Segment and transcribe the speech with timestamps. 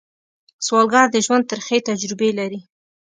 [0.65, 2.59] سوالګر د ژوند ترخې تجربې لري